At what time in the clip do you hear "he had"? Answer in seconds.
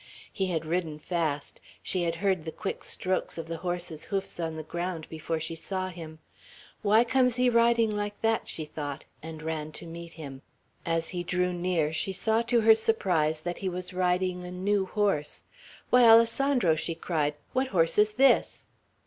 0.33-0.65